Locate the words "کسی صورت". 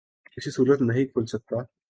0.31-0.81